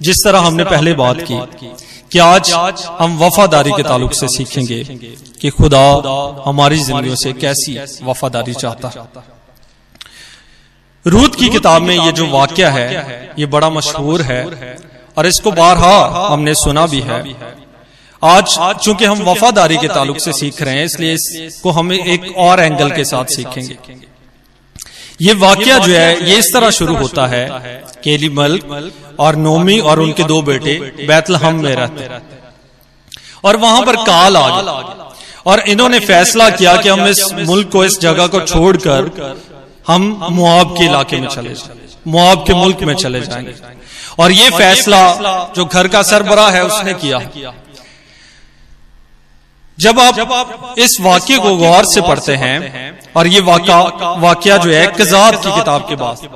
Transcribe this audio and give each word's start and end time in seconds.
जिस 0.00 0.16
तरह 0.24 0.38
हमने 0.38 0.64
पहले 0.64 0.92
बात 0.94 1.20
की 1.30 1.38
कि 2.12 2.18
आज 2.18 2.52
हम 3.00 3.16
वफादारी 3.18 3.70
के 3.70 3.82
ताल्लुक 3.82 4.12
से 4.12 4.28
सीखेंगे 4.28 4.82
कि 5.40 5.50
खुदा 5.50 5.84
हमारी 6.46 6.78
जिंदगियों 6.78 7.14
से 7.14 7.32
कैसी 7.34 7.78
वफादारी 8.04 8.54
चाहता। 8.54 8.88
है। 8.88 9.24
रूत 11.06 11.34
की 11.34 11.48
किताब 11.48 11.82
में 11.82 11.94
ये 11.96 12.12
जो 12.12 12.26
वाक्य 12.28 12.66
है 12.66 12.86
ये 13.38 13.46
बड़ा 13.46 13.70
मशहूर 13.70 14.22
है 14.22 14.42
और 15.16 15.26
इसको 15.26 15.52
बारहा 15.52 16.26
हमने 16.26 16.54
सुना 16.54 16.86
भी 16.86 17.00
है। 17.00 17.22
आज 18.22 18.56
चूँकि 18.82 19.04
हम 19.04 19.22
वफादारी 19.22 19.76
के 19.76 19.88
ताल्लुक 19.88 20.18
से 20.20 20.32
सीख 20.32 20.62
रहे 20.62 20.74
हैं 20.74 20.84
इसलिए 20.84 21.12
इसको 21.46 21.70
हम 21.70 21.92
एक 21.92 22.32
और 22.38 22.60
एंगल 22.60 22.90
के 22.90 23.04
साथ 23.04 23.24
सीखेंगे। 23.36 24.05
ये 25.20 25.34
वाक्य 25.34 25.78
जो 25.80 25.92
है 25.92 26.28
ये 26.30 26.36
इस 26.36 26.50
तरह 26.54 26.70
शुरू 26.70 26.96
होता 26.96 27.26
है 27.26 27.44
केली 28.04 28.28
मल्क 28.28 28.92
और 29.18 29.36
नोमी 29.36 29.78
और 29.80 30.00
उनके 30.00 30.24
दो 30.24 30.40
बेटे 30.42 30.78
बैतलहम 31.06 31.62
में 31.62 31.74
रहते 31.74 32.08
और 33.44 33.56
वहाँ 33.56 33.82
पर 33.82 33.96
काल 33.96 34.36
आ 34.36 34.48
गया। 34.60 34.72
और 35.46 35.60
इन्होंने 35.68 35.98
फैसला 36.00 36.48
किया 36.50 36.76
कि 36.76 36.88
हम 36.88 37.06
इस 37.06 37.24
मुल्क 37.38 37.70
को 37.72 37.84
इस 37.84 37.98
जगह 38.00 38.26
को 38.26 38.40
छोड़कर 38.42 39.10
हम 39.86 40.02
मुआब 40.30 40.76
के 40.78 40.84
इलाके 40.84 41.20
में 41.20 41.28
चले 41.28 41.54
जाए। 41.54 41.76
मुआब 42.06 42.44
के 42.46 42.54
मुल्क 42.54 42.82
में 42.82 42.94
चले 42.94 43.20
जाएँगे। 43.20 43.54
और 44.18 44.32
ये 44.32 44.50
फैसला 44.50 45.02
जो 45.56 45.64
घर 45.64 45.88
का 45.88 46.02
सरबरा 46.02 46.48
है 46.50 46.64
उसने 46.64 46.94
किया। 46.94 47.18
जब 49.78 49.98
आप, 50.00 50.14
जब 50.14 50.32
आप 50.32 50.74
इस 50.78 50.96
वाक्य 51.00 51.38
को 51.38 51.56
गौर 51.56 51.84
से 51.84 52.00
पढ़ते 52.02 52.34
हैं 52.36 52.58
और 53.16 53.26
ये 53.26 53.40
वाक्य 53.42 54.58
जो 54.58 54.70
है 54.70 54.86
कजाद 54.98 55.36
की 55.36 55.50
किताब 55.50 55.86
के 55.88 55.96
बाद 55.96 56.28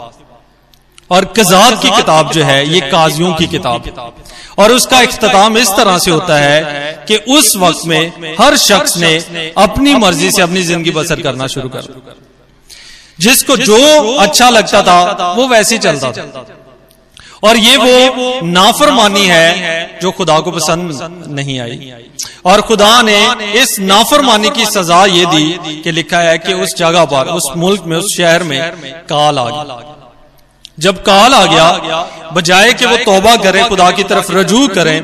और 1.11 1.25
कजाद 1.37 1.81
की 1.83 1.91
किताब 1.91 2.33
जो 2.33 2.43
है 2.45 2.59
ये 2.69 2.81
काजियों 2.91 3.33
की 3.35 3.47
किताब। 3.49 4.15
और 4.59 4.73
उसका 4.73 5.01
इख्ताम 5.01 5.57
इस 5.59 5.69
तरह 5.71 5.99
से 5.99 6.11
होता 6.11 6.37
है 6.39 7.05
कि 7.09 7.17
उस 7.35 7.55
वक्त 7.57 7.87
में 7.87 8.35
हर 8.41 8.57
शख्स 8.59 8.97
ने 8.99 9.13
अपनी 9.59 9.95
मर्ज़ी 9.97 10.31
से 10.31 10.43
अपनी 10.43 10.63
ज़िंदगी 10.63 10.91
बसर 10.91 11.21
करना 11.23 11.47
शुरू 11.47 11.69
कर 11.69 11.83
जिसको 13.19 13.57
जो 13.59 13.79
अच्छा 14.19 14.49
लगता 14.51 14.83
था 14.83 15.33
वो 15.35 15.47
वैसे 15.49 15.79
चलता 15.79 16.13
था। 16.13 16.47
और 17.43 17.57
ये 17.59 17.77
वो 17.79 18.47
नाफरमानी 18.47 19.27
है 19.27 19.99
जो 20.03 20.11
खुदा 20.13 20.39
को 20.41 20.51
पसंद 20.53 21.25
नहीं 21.31 21.59
आई। 21.61 21.93
और 22.45 22.61
खुदा 22.61 22.91
ने 23.03 23.19
इस 23.61 23.77
नाफरमानी 23.81 24.51
की 24.51 24.67
सजा 24.67 25.05
ये 25.07 25.27
दी 25.27 25.81
कि 25.83 25.93
लिखा 25.93 26.19
है 26.19 26.37
कि 26.39 26.53
उस 26.63 26.75
जगह 26.79 27.05
पर 27.05 27.29
उस 27.29 27.53
मुल्क 27.57 27.85
में 27.85 27.97
उस 27.97 28.17
शहर 28.17 28.43
में 28.43 28.61
काल 29.09 29.39
आ 29.39 29.49
गया 29.49 30.00
जब 30.81 31.03
काल 31.03 31.35
आ 31.35 31.45
गया 31.47 32.07
बजाय 32.33 32.73
कि 32.73 32.87
वो 32.87 32.97
तोबा 32.99 33.35
करें 33.37 33.63
खुदा 33.69 33.91
की 33.91 34.03
तरफ़ 34.05 34.31
रजू 34.33 34.67
करें 34.69 34.99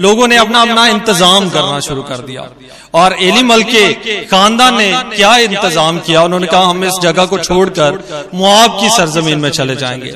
लोगों 0.00 0.26
ने 0.28 0.36
अपना 0.36 0.60
अपना 0.62 0.86
इंतज़ाम 0.88 1.48
करना 1.50 1.78
शुरू 1.80 2.02
कर 2.02 2.18
दिया। 2.26 2.48
और 2.94 3.16
एली 3.22 3.42
मल 3.42 3.62
के 3.64 3.84
खानदान 4.24 4.76
ने 4.76 4.90
क्या 5.14 5.36
इंतज़ाम 5.38 5.98
किया? 5.98 6.22
उन्होंने 6.22 6.46
कहा 6.46 6.64
हम 6.64 6.84
इस 6.84 6.98
जगह 7.02 7.24
को 7.26 7.38
छोड़कर 7.38 8.28
मुआब 8.34 8.76
की 8.80 8.90
सरजमीन 8.90 9.38
में 9.38 9.48
चले 9.50 9.76
जाएँगे। 9.76 10.12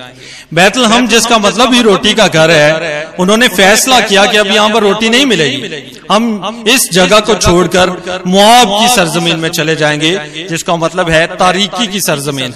बैतल 0.55 0.85
हम 0.87 1.09
जिसका 1.09 1.39
मतलब 1.39 1.75
ही 1.75 1.83
रोटी 1.83 2.15
का 2.15 2.27
घर 2.29 2.51
है 2.51 3.07
उन्होंने 3.21 3.49
फैसला 3.51 4.01
किया 4.03 4.27
कि 4.27 4.37
अब 4.37 4.47
यहाँ 4.49 4.69
पर 4.69 4.83
रोटी 4.83 5.09
नहीं 5.09 5.27
मिलेगी। 5.27 5.83
हम 6.11 6.65
इस 6.69 6.89
जगह 6.93 7.21
को 7.21 7.35
छोड़कर 7.37 7.97
मुआब 8.27 8.79
की 8.81 8.89
सरजमीन 8.95 9.39
में 9.39 9.49
चले 9.51 9.77
जाएँगे 9.77 10.17
जिसका 10.49 10.77
मतलब 10.77 11.11
है 11.11 11.27
तारीकी 11.37 11.87
की 11.87 12.01
सरजमीन। 12.03 12.55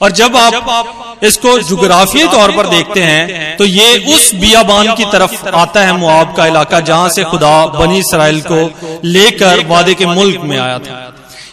और 0.00 0.12
जब 0.12 0.36
आप 0.36 1.20
इसको 1.22 1.58
जुग्राफी 1.60 2.22
तौर 2.28 2.52
पर 2.52 2.66
देखते 2.68 3.02
हैं 3.02 3.56
तो 3.56 3.64
ये 3.64 3.98
उस 4.14 4.34
बियाबान 4.34 4.94
की 4.94 5.04
तरफ़ 5.12 5.48
आता 5.56 5.80
है 5.80 5.92
मुआब 5.96 6.34
का 6.36 6.46
इलाका 6.46 6.80
जहाँ 6.82 7.08
से 7.08 7.24
खुदा 7.24 7.54
बनी 7.74 7.98
इसराइल 7.98 8.40
को 8.42 8.60
लेकर 9.06 9.64
वादे 9.66 9.94
के 9.94 10.06
मुल्क 10.08 10.40
में 10.42 10.58
आया 10.58 10.78
था। 10.78 11.00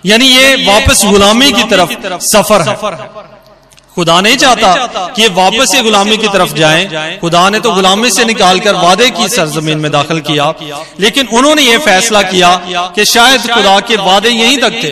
यानी 0.05 0.25
ये 0.27 0.55
वापस 0.65 1.05
गुलामी 1.05 1.51
की 1.51 1.63
तरफ़ 1.63 1.91
सफ़र 2.25 2.61
है। 2.61 2.75
खुदा 3.95 4.19
नहीं 4.21 4.37
चाहता 4.37 4.73
कि 5.15 5.21
ये 5.21 5.27
वापस 5.29 5.73
ये 5.75 5.81
गुलामी 5.83 6.17
की 6.17 6.27
तरफ़ 6.27 6.53
जाएँ। 6.53 7.17
खुदा 7.19 7.49
ने 7.49 7.59
तो 7.59 7.71
गुलामी 7.71 8.09
से 8.11 8.25
निकालकर 8.25 8.75
वादे 8.75 9.09
की 9.11 9.27
सरजमीन 9.29 9.77
में 9.77 9.91
दाखिल 9.91 10.19
किया। 10.21 10.53
लेकिन 10.99 11.27
उन्होंने 11.29 11.61
ये 11.61 11.77
फैसला 11.79 12.21
किया 12.23 12.55
कि 12.95 13.05
शायद 13.05 13.49
खुदा 13.51 13.79
के 13.81 13.95
वादे 13.99 14.29
यहीं 14.29 14.57
तक 14.57 14.73
थे। 14.83 14.91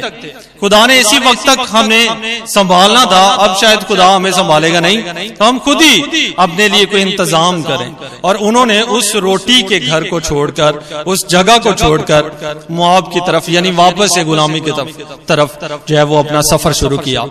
खुदा 0.59 0.85
ने 0.85 0.99
इसी 0.99 1.17
वक्त 1.19 1.47
तक 1.49 1.65
हमें 1.69 2.45
संभालना 2.45 3.05
था, 3.05 3.25
अब 3.35 3.55
शायद 3.55 3.79
खुदा 3.79 4.07
हमें 4.07 4.31
संभालेगा 4.31 4.79
नहीं। 4.79 4.97
तो 5.29 5.45
हम 5.45 5.59
खुद 5.59 5.81
ही 5.81 6.33
अपने 6.39 6.67
लिए 6.69 6.85
कोई 6.85 7.01
इंतज़ाम 7.01 7.61
करें। 7.61 7.95
और 8.23 8.35
उन्होंने 8.37 8.81
उस 8.81 9.15
रोटी 9.15 9.61
के 9.61 9.79
घर 9.79 10.03
को 10.03 10.19
छोड़कर, 10.19 11.03
उस 11.07 11.27
जगह 11.29 11.57
को 11.57 11.73
छोड़कर, 11.73 12.67
मुआब 12.71 13.11
की 13.13 13.19
तरफ़, 13.19 13.49
यानी 13.51 13.71
वापस 13.71 14.09
से 14.15 14.23
गुलामी 14.23 14.59
की 14.59 14.71
तरफ़ 14.71 14.89
तरफ़ 15.27 15.89
जो 15.89 15.97
है 15.97 16.03
वो 16.03 16.19
अपना 16.19 16.41
सफ़र 16.41 16.73
शुरू 16.73 16.97
किया। 16.97 17.25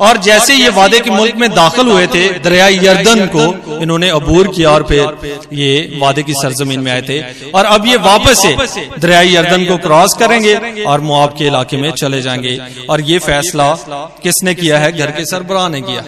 और 0.00 0.16
जैसे 0.16 0.54
ये 0.54 0.68
वादे 0.68 1.00
के 1.00 1.10
मुल्क 1.10 1.36
में 1.36 1.50
दाखिल 1.50 1.86
हुए 1.86 2.06
थे 2.06 2.28
दरिया 2.38 2.68
यर्दन 2.68 3.26
को 3.26 3.78
इन्होंने 3.82 4.08
अबूर 4.08 4.48
किया 4.48 4.70
और 4.70 4.82
फिर 4.82 5.38
ये 5.52 5.98
वादे 5.98 6.22
की 6.22 6.32
सरजमीन 6.32 6.80
में 6.80 6.92
आए 6.92 7.02
थे। 7.02 7.20
और 7.50 7.64
अब 7.64 7.86
ये 7.86 7.96
वापस 7.96 8.42
से 8.42 8.56
दरिया 8.98 9.20
यर्दन 9.20 9.64
को 9.64 9.76
क्रॉस 9.76 10.16
करेंगे 10.18 10.84
और 10.84 11.00
मुआब 11.00 11.34
के 11.38 11.46
इलाके 11.46 11.76
में 11.76 11.90
चले 11.92 12.22
जाएँगे। 12.22 12.58
और 12.90 13.00
ये 13.00 13.18
फैसला 13.18 13.74
किसने 14.22 14.54
किया 14.54 14.78
है? 14.78 14.92
घर 14.92 15.10
के 15.10 15.24
सरबराह 15.26 15.68
ने 15.68 15.80
किया। 15.80 16.04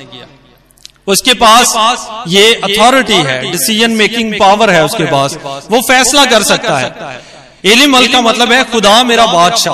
उसके 1.06 1.34
पास 1.34 1.74
ये 2.28 2.54
अथॉरिटी 2.54 3.16
है 3.22 3.40
डिसीज़न 3.50 3.90
मेकिंग 3.90 4.34
पावर 4.34 4.70
है 4.70 4.84
उसके 4.84 5.04
पास। 5.04 5.36
वो 5.70 5.80
फैसला 5.88 6.24
कर 6.26 6.42
सकता 6.42 6.78
है। 6.78 7.20
इलिम 7.64 7.96
अल 7.96 8.06
का 8.06 8.20
मतलब 8.20 8.52
है 8.52 8.62
खुदा 8.64 9.02
मेरा 9.04 9.26
बादशाह। 9.26 9.72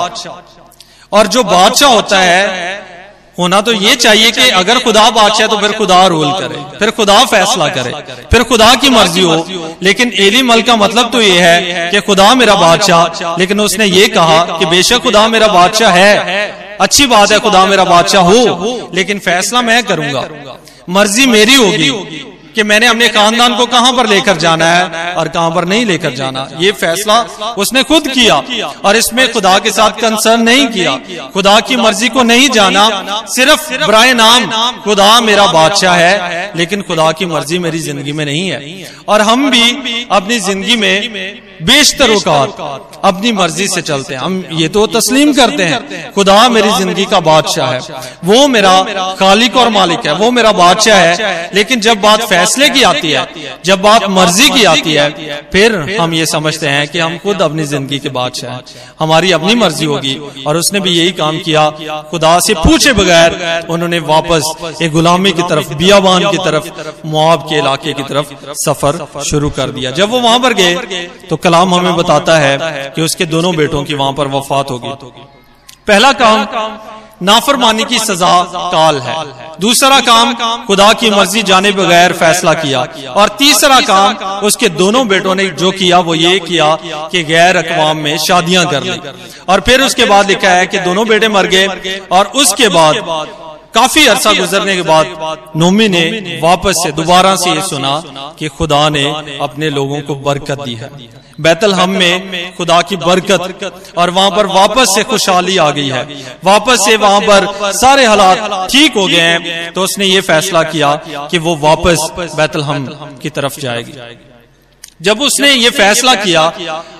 और 1.11 1.27
जो 1.27 1.43
बादशाह 1.43 1.89
होता 1.89 2.19
है 2.19 2.88
होना 3.39 3.59
तो 3.61 3.73
ये 3.73 3.95
चाहिए 3.97 4.31
कि 4.31 4.47
अगर 4.55 4.79
खुदा 4.79 5.09
बादशाह 5.11 5.47
तो 5.47 5.57
फिर 5.57 5.71
खुदा 5.73 6.05
रूल 6.07 6.31
करे, 6.39 6.57
फिर 6.79 6.91
खुदा 6.91 7.17
फैसला 7.25 7.67
करे, 7.69 7.91
फिर 8.31 8.43
खुदा 8.43 8.73
की 8.75 8.89
मर्ज़ी 8.89 9.21
हो। 9.21 9.77
लेकिन 9.83 10.11
एली 10.19 10.41
मल 10.43 10.61
का 10.61 10.75
मतलब 10.75 11.11
तो 11.11 11.21
ये 11.21 11.39
है 11.39 11.89
कि 11.91 12.01
खुदा 12.01 12.33
मेरा 12.35 12.55
बादशाह, 12.57 13.37
लेकिन 13.39 13.59
उसने 13.59 13.85
ये 13.87 14.07
कहा 14.09 14.39
कि 14.57 14.65
बेशक 14.67 15.03
खुदा 15.03 15.27
मेरा 15.27 15.47
बादशाह 15.49 15.91
है, 15.93 16.41
अच्छी 16.81 17.05
बात 17.07 17.31
है 17.31 17.39
खुदा 17.39 17.65
मेरा 17.65 17.83
बादशाह 17.85 18.23
हो, 18.23 18.89
लेकिन 18.93 19.19
फैसला 19.21 19.61
मैं 19.61 19.83
करूँगा, 19.83 20.27
मर्ज़ी 20.89 21.25
मेरी 21.27 21.55
होगी। 21.55 21.89
कि 22.59 22.63
मैंने 22.65 22.87
अपने 22.87 23.07
खानदान 23.09 23.55
को 23.57 23.65
कहाँ 23.67 23.91
पर 23.93 24.07
लेकर 24.07 24.37
जाना 24.37 24.65
है 24.67 25.13
और 25.15 25.27
कहाँ 25.29 25.51
पर 25.51 25.65
नहीं 25.65 25.85
लेकर 25.85 26.13
जाना। 26.13 26.47
ये 26.59 26.71
फैसला 26.73 27.19
उसने 27.57 27.83
खुद 27.85 28.07
किया 28.09 28.35
और 28.85 28.95
इसमें 28.97 29.31
खुदा 29.33 29.57
के 29.59 29.71
साथ 29.71 30.01
कंसर्न 30.01 30.41
नहीं 30.43 30.67
किया। 30.69 31.29
खुदा 31.33 31.59
की 31.61 31.75
मर्ज़ी 31.77 32.09
को 32.09 32.23
नहीं 32.25 32.49
जाना 32.51 32.83
सिर्फ़ 33.29 33.85
ब्राय 33.85 34.13
नाम। 34.15 34.81
खुदा 34.81 35.09
मेरा 35.21 35.45
बादशाह 35.53 35.95
है 35.97 36.51
लेकिन 36.55 36.81
खुदा 36.83 37.11
की 37.13 37.25
मर्ज़ी 37.27 37.59
मेरी 37.59 37.79
ज़िंदगी 37.81 38.11
में 38.13 38.25
नहीं 38.25 38.49
है। 38.49 38.89
और 39.07 39.21
हम 39.23 39.49
भी 39.51 40.07
अपनी 40.11 40.39
ज़िंदगी 40.41 40.75
में 40.75 40.95
बेशतर 41.61 42.11
औकात 42.11 42.99
अपनी 43.05 43.31
मर्ज़ी 43.31 43.67
से 43.67 43.81
चलते 43.81 44.13
हैं। 44.13 44.21
हम 44.21 44.43
ये 44.53 44.67
तो 44.67 44.85
तस्लीम 44.89 45.33
करते 45.33 45.63
हैं। 45.63 46.11
खुदा 46.13 46.37
मेरी 46.49 46.69
ज़िंदगी 46.71 47.05
का 47.05 47.19
बादशाह 47.21 47.71
है। 47.71 47.79
वो 48.25 48.47
मेरा 48.47 48.73
खालिक 49.19 49.55
और 49.57 49.69
मालिक 49.69 50.05
है। 50.05 50.13
वो 50.15 50.29
मेरा 50.31 50.51
बादशाह 50.53 50.97
है। 50.97 51.49
लेकिन 51.53 51.79
जब 51.79 52.01
बात 52.01 52.21
फैसले 52.29 52.69
की 52.69 52.83
आती 52.83 53.11
है 53.11 53.27
जब 53.65 53.81
बात 53.81 54.03
मर्ज़ी 54.09 54.49
की 54.49 54.63
आती 54.65 54.93
है 54.93 55.41
फिर 55.53 55.75
हम 55.99 56.13
ये 56.13 56.25
समझते 56.27 56.67
हैं 56.67 56.87
कि 56.87 56.99
हम 56.99 57.17
खुद 57.17 57.41
अपनी 57.41 57.63
ज़िंदगी 57.65 57.99
के 57.99 58.09
बादशाह 58.11 58.51
हैं। 58.51 58.61
हमारी 58.99 59.31
अपनी 59.31 59.55
मर्ज़ी 59.55 59.85
होगी। 59.85 60.15
और 60.47 60.57
उसने 60.57 60.79
भी 60.79 60.91
यही 60.91 61.11
काम 61.13 61.39
किया। 61.39 61.69
खुदा 62.11 62.39
से 62.39 62.53
पूछे 62.55 62.93
बगैर 62.93 63.65
उन्होंने 63.69 63.99
वापस 64.05 64.77
एक 64.81 64.91
गुलामी 64.91 65.31
की 65.31 65.43
तरफ़ 65.49 65.73
बियाबान 65.75 66.29
की 66.31 66.37
तरफ़ 66.39 67.07
मुआब 67.07 67.47
के 67.49 67.57
इलाके 67.57 67.93
की 67.93 68.03
तरफ़ 68.03 68.33
सफ़र 68.59 69.23
शुरू 69.23 69.49
कर 69.51 69.71
दिया 69.71 69.91
जब 69.91 70.09
वो 70.09 70.19
वहाँ 70.21 70.39
पर 70.39 70.53
गए 70.53 71.07
तो 71.29 71.35
कलाम 71.49 71.73
हमें 71.75 71.95
बताता 71.95 72.37
है 72.37 72.57
कि 72.95 73.01
उसके 73.01 73.25
दोनों 73.25 73.55
बेटों 73.55 73.83
की 73.83 73.93
वहाँ 73.93 74.13
पर 74.13 74.27
वफात 74.29 74.71
होगी। 74.71 74.89
पहला 75.87 76.11
काम 76.13 76.77
नाफरमानी 77.21 77.83
की 77.83 77.99
सजा 77.99 78.31
काल 78.71 78.99
है। 78.99 79.15
दूसरा 79.59 79.99
काम 79.99 80.33
खुदा 80.67 80.91
की 80.93 81.09
मर्ज़ी 81.09 81.41
जाने 81.43 81.71
बगैर 81.71 82.13
फैसला 82.13 82.53
किया। 82.53 82.81
और 83.13 83.29
तीसरा 83.39 83.79
काम 83.81 84.15
उसके 84.47 84.69
दोनों 84.75 85.07
बेटों 85.07 85.35
ने 85.35 85.45
जो 85.55 85.71
किया 85.71 85.99
वो 85.99 86.15
ये 86.15 86.37
किया 86.39 86.67
कि 87.11 87.23
गैर 87.23 87.57
अकवाम 87.57 87.97
में 87.97 88.17
शादियाँ 88.17 88.65
कर 88.65 88.83
ली। 88.83 88.99
और 89.49 89.61
फिर 89.61 89.81
उसके 89.81 90.05
बाद 90.05 90.27
लिखा 90.27 90.49
है 90.51 90.67
कि 90.67 90.79
दोनों 90.79 91.07
बेटे 91.07 91.27
मर 91.29 91.47
गए। 91.47 91.99
और 92.11 92.31
उसके 92.35 92.69
बाद 92.69 92.95
काफ़ी 93.73 94.05
अरसा 94.07 94.31
गुजरने 94.33 94.75
के 94.75 94.81
बाद 94.81 95.51
नोमी 95.55 95.87
ने 95.89 96.39
वापस 96.43 96.81
से 96.83 96.91
दोबारा 96.91 97.35
से 97.35 97.49
ये 97.51 97.61
सुना 97.61 98.01
कि 98.39 98.47
खुदा 98.49 98.87
ने 98.89 99.03
अपने 99.41 99.69
लोगों 99.69 100.01
को 100.01 100.15
बरकत 100.17 100.61
दी 100.61 100.73
है। 100.75 100.89
बैतल 101.41 101.73
हम 101.73 101.89
में 101.89 102.55
खुदा 102.55 102.81
की 102.81 102.95
बरकत 102.97 103.93
और 103.97 104.09
वहाँ 104.09 104.31
पर 104.31 104.45
वापस 104.47 104.93
से 104.95 105.03
खुशहाली 105.03 105.57
आ 105.57 105.69
गई 105.71 105.89
है। 105.89 106.03
वापस 106.43 106.85
से 106.85 106.95
वहाँ 106.97 107.21
पर 107.21 107.71
सारे 107.73 108.05
हालात 108.05 108.69
ठीक 108.71 108.95
हो 108.95 109.05
गए 109.07 109.19
हैं 109.19 109.71
तो 109.73 109.83
उसने 109.83 110.05
ये 110.05 110.21
फैसला 110.21 110.63
किया 110.65 110.95
कि 111.31 111.37
वो 111.37 111.55
वापस 111.59 112.09
बैतल 112.35 112.63
हम 112.63 112.87
की 113.21 113.29
तरफ़ 113.29 113.59
जाएगी। 113.59 113.93
जब 114.99 115.21
उसने 115.21 115.51
ये 115.51 115.69
फैसला 115.69 116.13
किया 116.15 116.41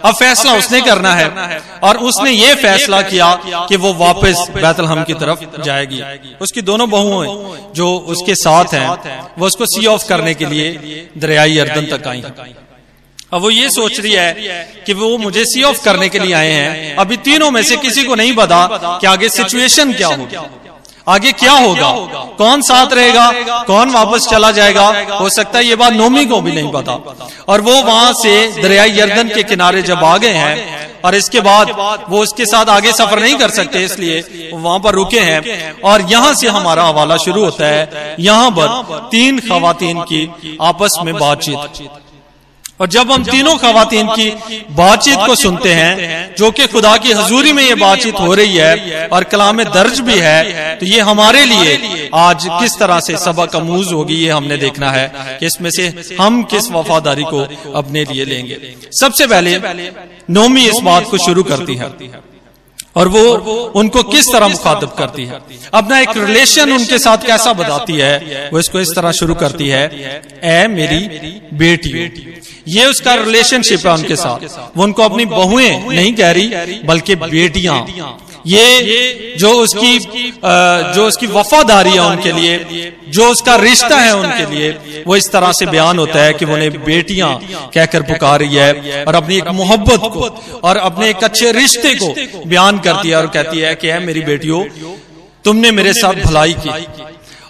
अब 0.06 0.14
फैसला 0.16 0.54
उसने 0.54 0.82
करना 0.82 1.14
है। 1.16 1.62
और 1.84 1.98
उसने 2.00 2.32
ये 2.32 2.54
फैसला 2.56 3.02
किया 3.02 3.34
कि 3.70 3.76
वो 3.76 3.94
वापस 3.96 4.46
बैतलहम 4.54 5.04
की 5.04 5.14
तरफ़ 5.16 5.62
जाएगी। 5.62 6.02
उसकी 6.42 6.62
दोनों 6.62 6.90
बहुएँ 6.90 7.28
जो 7.76 7.90
उसके 8.08 8.36
साथ 8.36 8.74
हैं 8.74 8.88
वो 9.38 9.46
उसको 9.48 9.66
सी 9.66 9.86
ऑफ़ 9.86 10.08
करने 10.08 10.34
के 10.34 10.46
लिए 10.46 11.10
दरियाई 11.18 11.58
अर्दन 11.58 11.86
तक 11.88 12.08
आई। 12.08 12.24
अब 13.34 13.42
वो 13.42 13.50
ये 13.50 13.70
सोच 13.70 14.00
रही 14.00 14.12
है 14.14 14.84
कि 14.86 14.94
वो 14.94 15.18
मुझे 15.18 15.46
सी 15.46 15.64
ऑफ़ 15.64 15.84
करने 15.84 16.10
के 16.10 16.20
लिए 16.20 16.34
आए 16.34 16.52
हैं। 16.52 16.96
अभी 16.96 17.18
तीनों 17.26 17.52
में 17.52 17.62
से 17.64 17.78
किसी 17.78 18.04
को 18.04 18.16
नहीं 18.16 18.34
पता 18.36 18.98
कि 19.02 19.08
आगे 19.08 19.30
सिचुएशन 19.30 19.94
क्या 19.94 20.08
होगी। 20.08 20.36
आगे 21.08 21.32
क्या 21.32 21.52
होगा? 21.54 21.90
कौन 22.38 22.62
साथ 22.62 22.94
रहेगा? 22.94 23.30
कौन 23.68 23.90
वापस 23.90 24.28
चला 24.32 24.52
जाएगा? 24.52 24.88
हो 25.12 25.30
सकता 25.30 25.60
है 25.60 25.66
ये 25.66 25.76
बात 25.76 25.94
नोमी 25.94 26.26
को 26.26 26.40
भी 26.42 26.52
नहीं 26.52 26.72
पता। 26.72 26.94
और 27.50 27.62
वो 27.62 27.82
वहाँ 27.84 28.12
से 28.14 28.62
दरियाई 28.62 28.92
यर्दन 28.92 29.30
के 29.30 29.44
किनारे 29.44 29.82
जब 29.82 30.04
आ 30.04 30.18
गए 30.18 30.34
हैं 30.34 31.02
और 31.02 31.16
इसके 31.16 31.40
बाद 31.40 31.72
वो 32.10 32.22
उसके 32.24 32.46
साथ 32.46 32.70
आगे 32.70 32.92
सफ़र 32.92 33.20
नहीं 33.20 33.36
कर 33.36 33.50
सकते 33.50 33.84
इसलिए 33.84 34.50
वहाँ 34.54 34.80
पर 34.80 34.94
रुके 34.94 35.20
हैं। 35.20 35.82
और 35.82 36.02
यहाँ 36.02 36.34
से 36.34 36.48
हमारा 36.50 36.84
हवाला 36.84 37.18
शुरू 37.18 37.44
होता 37.46 37.66
है। 37.66 38.16
यहाँ 38.20 38.52
पर 38.52 39.08
तीन 39.12 39.40
खातन 39.40 40.04
की 40.04 40.58
आपस 40.62 40.98
में 41.04 41.14
बातचीत। 41.16 41.58
और 42.80 42.88
जब 42.88 43.12
हम 43.12 43.24
तीनों 43.26 43.56
खातन 43.58 44.08
की 44.10 44.30
बातचीत 44.74 45.18
को 45.20 45.36
सुनते 45.36 45.74
हैं, 45.74 46.36
जो 46.36 46.52
कि 46.52 46.68
खुदा 46.68 46.96
की 46.98 47.12
हजूरी 47.14 47.52
में 47.54 47.64
ये 47.64 47.76
बातचीत 47.78 48.20
हो 48.20 48.34
रही 48.34 48.56
है 48.56 49.08
और 49.08 49.24
कलाम 49.26 49.64
दर्ज 49.66 50.00
भी 50.02 50.18
है 50.20 50.76
तो 50.76 50.86
ये 50.86 51.00
हमारे 51.02 51.44
लिए 51.46 52.10
आज 52.16 52.48
किस 52.52 52.78
तरह 52.80 53.00
से 53.02 53.18
सबक 53.18 53.56
अमूज 53.56 53.92
होगी, 53.94 54.16
ये 54.16 54.30
हमने 54.30 54.58
देखना 54.60 54.92
है 54.92 55.38
कि 55.40 55.46
इसमें 55.46 55.70
से 55.72 56.16
हम 56.20 56.42
किस 56.46 56.72
वफादारी 56.72 57.24
को 57.26 57.46
अपने 57.74 58.04
लिए 58.06 58.26
लेंगे। 58.26 58.58
सबसे 59.00 59.28
पहले 59.28 59.60
नोमी 60.32 60.66
इस 60.68 60.80
बात 60.84 61.10
को 61.12 61.18
शुरू 61.20 61.44
करती 61.46 61.76
है 61.76 61.92
और 62.96 63.08
वो 63.08 63.22
उनको 63.76 64.02
किस 64.06 64.26
तरह 64.34 64.48
मुखातब 64.48 64.94
करती 64.98 65.26
है। 65.26 65.40
अपना 65.74 66.00
एक 66.00 66.18
रिलेशन 66.18 66.72
उनके 66.72 66.98
साथ 67.00 67.26
कैसा 67.28 67.54
बताती 67.54 67.94
है, 67.96 68.50
वो 68.54 68.60
इसको 68.60 68.80
इस 68.80 68.96
तरह 68.96 69.12
शुरू 69.14 69.34
करती 69.36 69.68
है, 69.68 69.84
ए 70.46 70.68
मेरी 70.70 71.00
बेटी 71.56 71.92
ये 72.70 72.86
उसका 72.86 73.14
रिलेशनशिप 73.16 73.86
है 73.88 73.94
उनके 73.94 74.16
साथ। 74.16 74.40
वो 74.78 74.84
उनको 74.84 75.04
अपनी 75.04 75.26
बहुएँ 75.28 75.70
नहीं 75.90 76.14
कह 76.16 76.32
रही 76.32 76.80
बल्कि 76.86 77.16
बेटियाँ। 77.18 77.78
ये 78.48 79.36
जो 79.40 79.50
उसकी 79.54 79.98
जो 80.00 81.06
उसकी 81.06 81.28
वफादारी 81.28 81.92
है 81.92 82.02
उनके 82.02 82.32
लिए 82.32 82.92
जो 83.10 83.30
उसका 83.32 83.56
रिश्ता 83.56 83.98
है 83.98 84.16
उनके 84.16 84.46
लिए 84.46 85.04
वो 85.08 85.16
इस 85.16 85.30
तरह 85.32 85.52
से 85.52 85.66
बयान 85.66 86.00
होता 86.00 86.24
है 86.24 86.34
कि 86.34 86.46
वो 86.46 86.54
उन्हें 86.54 86.84
बेटियाँ 86.84 87.32
कहकर 87.74 88.02
पुकार 88.04 88.40
रही 88.40 88.56
है 88.56 89.04
और 89.06 89.16
अपनी 89.16 89.38
एक 89.38 89.48
मोहब्बत 89.56 90.00
को 90.14 90.60
और 90.64 90.78
अपने 90.80 91.10
एक 91.10 91.24
अच्छे 91.24 91.52
रिश्ते 91.52 91.94
को 91.96 92.14
बयान 92.46 92.80
करती 92.80 93.10
है 93.10 93.16
और 93.16 93.28
कहती 93.28 93.60
है 93.60 93.76
कि 93.76 93.88
है 93.88 94.00
मेरी 94.06 94.22
बेटियों 94.24 94.64
तुमने 95.46 95.72
मेरे 95.72 95.94
साथ 95.94 96.24
भलाई 96.24 96.54
की। 96.60 96.70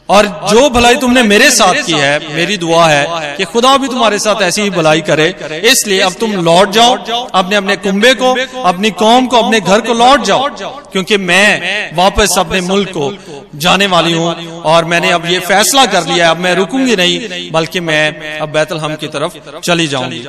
और 0.10 0.26
जो 0.50 0.70
भलाई 0.70 0.96
तुमने 0.96 1.24
मेरे 1.24 1.50
साथ 1.52 1.82
की 1.86 1.94
है 1.94 2.36
मेरी 2.36 2.58
दुआ 2.58 2.86
है 2.88 3.36
कि 3.38 3.46
खुदा 3.46 3.76
भी 3.78 3.88
तुम्हारे 3.88 4.20
साथ 4.20 4.42
ऐसी 4.42 4.62
ही 4.62 4.70
भलाई 4.70 5.02
करे। 5.02 5.28
इसलिए 5.72 6.00
अब 6.02 6.14
तुम 6.20 6.32
लौट 6.46 6.72
जाओ 6.72 6.96
अपने 7.34 7.56
अपने 7.56 7.76
कुंबे 7.78 8.14
को 8.14 8.34
अपनी 8.64 8.92
कौम 9.02 9.28
को 9.28 9.38
अपने 9.38 9.60
घर 9.62 9.82
को 9.82 9.94
लौट 9.96 10.24
जाओ। 10.24 10.50
क्योंकि 10.92 11.18
मैं 11.20 11.96
वापस 11.98 12.36
अपने 12.40 12.62
मुल्क 12.64 12.90
को 12.98 13.12
जाने 13.58 13.88
वाली 13.88 14.14
हूँ 14.14 14.62
और 14.64 14.86
मैंने 14.86 15.12
अब 15.12 15.26
ये 15.26 15.40
फैसला 15.48 15.86
कर 15.88 16.08
लिया 16.08 16.26
है 16.26 16.32
अब 16.32 16.40
मैं 16.40 16.56
रुकूँगी 16.56 16.96
नहीं 16.96 17.52
बल्कि 17.52 17.80
मैं 17.82 18.40
अब 18.40 18.50
बैतल 18.50 18.78
हम 18.80 18.96
की 18.96 19.08
तरफ़ 19.10 19.60
चली 19.62 19.88
जाऊँगी। 19.88 20.26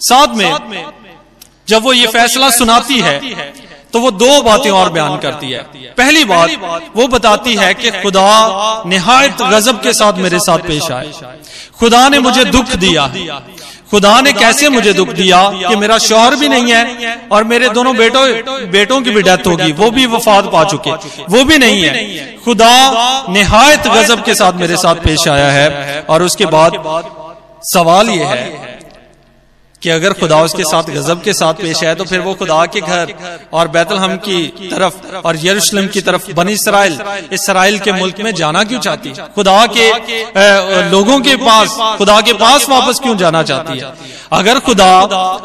साथ 0.00 0.36
में 0.36 0.84
जब 1.68 1.82
वो 1.82 1.92
ये 1.92 2.06
फैसला 2.08 2.50
सुनाती 2.52 2.98
है 3.00 3.20
तो 3.92 4.00
वो 4.00 4.10
दो 4.12 4.40
बातें 4.42 4.70
और 4.70 4.90
बयान 4.92 5.16
करती 5.18 5.50
है। 5.50 5.62
पहली 5.98 6.24
बात 6.24 6.90
वो 6.96 7.06
बताती 7.08 7.54
है 7.54 7.72
कि 7.74 7.90
खुदा 8.02 8.28
निहायत 8.86 9.42
गजब 9.44 9.80
के 9.80 9.92
साथ 9.92 10.12
मेरे 10.18 10.38
साथ 10.40 10.58
पेश 10.68 10.90
आए। 10.90 11.10
खुदा 11.78 12.08
ने 12.08 12.18
मुझे 12.18 12.44
दुख 12.46 12.72
दिया। 12.76 13.06
खुदा 13.90 14.20
ने 14.20 14.32
कैसे 14.32 14.68
मुझे 14.68 14.92
दुख 14.92 15.08
दिया 15.08 15.38
कि 15.68 15.74
मेरा 15.76 15.96
शोहर 15.98 16.36
भी 16.36 16.48
नहीं 16.48 16.72
है 16.72 17.16
और 17.32 17.44
मेरे 17.44 17.68
दोनों 17.70 17.94
बेटों 17.96 18.24
बेटों 18.70 19.00
की 19.02 19.10
भी 19.10 19.22
डेथ 19.22 19.46
होगी 19.46 19.72
वो 19.72 19.90
भी 19.90 20.06
वफात 20.06 20.50
पा 20.52 20.64
चुके 20.64 20.90
वो 21.28 21.44
भी 21.44 21.58
नहीं 21.58 21.82
है। 21.82 21.92
खुदा 22.44 22.72
निहायत 23.30 23.88
गजब 23.88 24.24
के 24.24 24.34
साथ 24.34 24.52
मेरे 24.60 24.76
साथ 24.76 25.02
पेश 25.04 25.26
आया 25.28 25.50
है 25.50 26.00
और 26.08 26.22
उसके 26.22 26.46
बाद 26.46 26.72
सवाल 27.64 28.10
ये 28.10 28.24
है 28.24 28.80
कि 29.82 29.90
अगर 29.90 30.12
खुदा 30.12 30.40
उसके 30.42 30.64
साथ, 30.64 30.90
गजब 30.90 31.22
के 31.22 31.32
साथ 31.32 31.54
पेश 31.54 31.82
है 31.84 31.94
तो 31.94 32.04
फिर 32.04 32.20
वो 32.20 32.34
खुदा 32.34 32.64
के 32.66 32.80
घर 32.82 33.14
और 33.52 33.68
बैतलहम 33.68 34.16
की 34.18 34.68
तरफ़ 34.70 35.16
और 35.24 35.38
यरूशलेम 35.42 35.86
की 35.88 36.00
तरफ़ 36.00 36.30
बनी 36.32 36.52
इसराइल 36.52 36.98
इसराइल 37.32 37.78
के 37.78 37.92
मुल्क 37.92 38.20
में 38.20 38.32
जाना 38.34 38.62
क्यों 38.64 38.80
चाहती 38.80 39.08
है? 39.08 39.26
खुदा 39.34 39.66
के 39.76 39.88
लोगों 40.90 41.20
के 41.20 41.36
पास, 41.38 41.76
खुदा 41.98 42.20
के 42.20 42.32
पास 42.34 42.68
वापस 42.68 43.00
क्यों 43.02 43.16
जाना 43.16 43.42
चाहती 43.42 43.78
है? 43.78 43.92
अगर 44.32 44.58
खुदा 44.60 44.90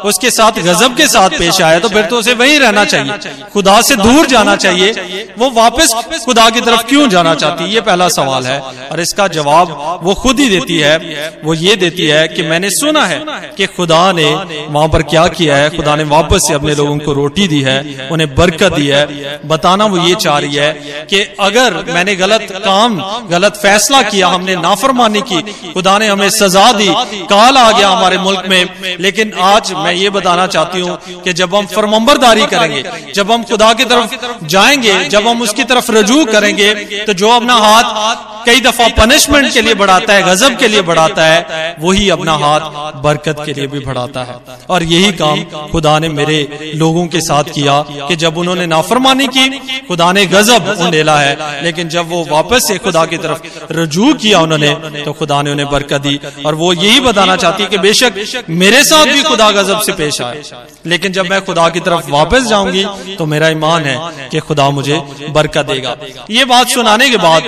उसके 0.04 0.30
साथ, 0.30 0.60
गजब 0.62 0.96
के 0.96 1.06
साथ 1.08 1.30
पेश 1.38 1.60
आया 1.62 1.78
तो 1.78 1.88
फिर 1.88 2.04
तो 2.04 2.18
उसे 2.18 2.34
वहीं 2.34 2.58
रहना 2.58 2.84
चाहिए। 2.84 3.32
खुदा 3.52 3.80
से 3.82 3.96
दूर 3.96 4.26
जाना 4.26 4.54
चाहिए। 4.56 5.34
वो 5.38 5.50
वापस 5.50 5.94
खुदा 6.24 6.48
की 6.50 6.60
तरफ़ 6.60 6.82
क्यों 6.82 7.08
जाना 7.08 7.34
चाहती 7.34 7.64
है? 7.64 7.70
ये 7.70 7.80
पहला 7.80 8.08
सवाल 8.10 8.46
है। 8.46 8.58
और 8.60 9.00
इसका 9.00 9.28
जवाब 9.30 10.00
वो 10.02 10.14
खुद 10.14 10.40
ही 10.40 10.48
देती 10.50 10.78
है। 10.78 10.96
वो 11.44 11.54
ये 11.56 11.76
देती 11.76 12.06
है 12.06 12.26
कि 12.28 12.42
मैंने 12.44 12.70
सुना 12.72 13.04
है 13.06 13.18
कि 13.56 13.66
खुदा 13.68 14.00
ने 14.30 14.66
वहाँ 14.70 14.88
पर 14.88 15.02
क्या 15.04 15.26
किया 15.28 15.56
है? 15.56 15.68
खुदा 15.70 15.94
ने 15.96 16.04
वापस 16.06 16.46
से 16.48 16.54
अपने 16.54 16.74
लोगों 16.74 16.98
को 16.98 17.12
रोटी 17.12 17.46
दी 17.48 17.60
है, 17.62 18.08
उन्हें 18.12 18.34
बरकत 18.34 18.72
दी 18.72 18.86
है। 18.86 19.40
बताना 19.46 19.84
वो 19.86 19.98
ये 19.98 20.14
चाह 20.16 20.38
रही 20.38 20.54
है 20.54 20.72
कि 21.10 21.20
अगर 21.40 21.74
मैंने 21.88 22.14
गलत 22.16 22.46
काम, 22.64 22.96
गलत 23.28 23.56
फैसला 23.56 24.02
किया, 24.02 24.28
हमने 24.28 24.56
नाफरमानी 24.56 25.20
की, 25.22 25.40
खुदा 25.72 25.98
ने 25.98 26.08
हमें 26.08 26.28
सजा 26.30 26.70
दी, 26.72 26.88
काल 27.30 27.56
आ 27.56 27.70
गया 27.72 27.88
हमारे 27.88 28.18
मुल्क 28.18 28.44
में। 28.48 28.96
लेकिन 29.00 29.32
आज 29.42 29.72
मैं 29.74 29.92
ये 29.94 30.10
बताना 30.10 30.46
चाहती 30.48 30.80
हूँ 30.80 31.22
कि 31.24 31.32
जब 31.32 31.54
हम 31.54 31.66
फरमंबरदारी 31.66 32.46
करेंगे, 32.46 32.82
जब 33.14 33.30
हम 33.32 33.42
खुदा 33.44 33.72
की 33.74 33.84
तरफ़ 33.84 34.46
जाएँगे, 34.46 34.94
जब 35.08 35.26
हम 35.28 35.42
उसकी 35.42 35.64
तरफ़ 35.64 35.90
रजू 35.92 36.24
करेंगे 36.24 36.74
तो 37.06 37.12
जो 37.14 37.28
अपना 37.30 37.54
हाथ 37.56 38.46
कई 38.46 38.60
दफ़ा 38.60 38.86
पनिशमेंट 38.96 39.52
के 39.52 39.62
लिए 39.62 39.74
बढ़ाता 39.74 40.12
है, 40.12 40.22
गजब 40.24 40.56
के 40.56 40.68
लिए 40.68 40.82
बढ़ाता 40.82 41.24
है, 41.24 41.76
वही 41.80 42.08
अपना 42.10 42.32
हाथ 42.34 42.60
बरकत 43.02 43.42
के 43.46 43.52
लिए 43.52 43.66
भी 43.66 43.78
बढ़ाता 43.80 44.17
जाता 44.24 44.52
है। 44.52 44.58
और 44.70 44.82
यही 44.82 45.12
काम 45.12 45.42
खुदा 45.70 45.98
ने 45.98 46.08
मेरे 46.10 46.72
लोगों 46.74 47.06
के 47.06 47.20
साथ 47.20 47.44
किया 47.44 47.80
कि 48.08 48.16
जब 48.16 48.38
उन्होंने 48.38 48.66
नाफरमानी 48.66 49.26
की 49.28 49.48
खुदा 49.88 50.10
ने 50.12 50.24
गजब 50.26 50.68
उंडेला 50.78 51.18
है। 51.20 51.62
लेकिन 51.64 51.88
जब 51.88 52.08
वो 52.08 52.24
वापस 52.30 52.66
से 52.68 52.78
खुदा 52.78 53.04
की 53.06 53.18
तरफ़ 53.18 53.72
रजू 53.72 54.12
किया 54.14 54.40
उन्होंने 54.40 55.02
तो 55.04 55.12
खुदा 55.12 55.40
ने 55.42 55.50
उन्हें 55.50 55.68
बरकत 55.70 56.00
दी। 56.00 56.18
और 56.46 56.54
वो 56.54 56.72
यही 56.72 57.00
बताना 57.00 57.36
चाहती 57.36 57.62
है 57.62 57.68
कि 57.68 57.78
बेशक 57.78 58.44
मेरे 58.50 58.82
साथ 58.84 59.06
भी 59.06 59.22
खुदा 59.22 59.50
गजब 59.52 59.80
से 59.80 59.92
पेश 59.92 60.20
आए। 60.22 60.42
लेकिन 60.86 61.12
जब 61.12 61.26
मैं 61.26 61.44
खुदा 61.44 61.68
की 61.68 61.80
तरफ़ 61.80 62.10
वापस 62.10 62.46
जाऊँगी 62.46 62.84
तो 63.16 63.26
मेरा 63.26 63.48
ईमान 63.48 63.84
है 63.84 64.28
कि 64.28 64.38
खुदा 64.40 64.70
मुझे 64.70 65.02
बरकत 65.30 65.66
देगा। 65.66 65.96
ये 66.30 66.44
बात 66.46 66.68
सुनाने 66.68 67.08
के 67.10 67.16
बाद 67.18 67.42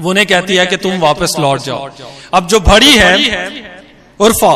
वो 0.00 0.10
उन्हें 0.10 0.26
कहती 0.26 0.56
है 0.56 0.66
कि 0.66 0.76
तुम 0.76 0.98
वापस 0.98 1.34
लौट 1.38 1.60
जाओ। 1.60 1.88
अब 2.34 2.46
जो 2.46 2.60
भड़ी 2.60 2.94
है 2.94 3.14
उर्फा 4.20 4.50